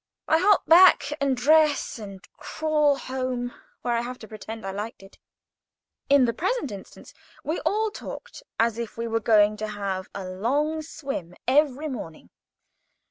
I 0.27 0.39
hop 0.39 0.65
back 0.65 1.13
and 1.21 1.37
dress, 1.37 1.99
and 1.99 2.27
crawl 2.33 2.95
home, 2.95 3.53
where 3.83 3.93
I 3.93 4.01
have 4.01 4.17
to 4.17 4.27
pretend 4.27 4.65
I 4.65 4.71
liked 4.71 5.03
it. 5.03 5.19
In 6.09 6.25
the 6.25 6.33
present 6.33 6.71
instance, 6.71 7.13
we 7.43 7.59
all 7.67 7.91
talked 7.91 8.41
as 8.59 8.79
if 8.79 8.97
we 8.97 9.07
were 9.07 9.19
going 9.19 9.57
to 9.57 9.67
have 9.67 10.09
a 10.15 10.25
long 10.27 10.81
swim 10.81 11.35
every 11.47 11.87
morning. 11.87 12.31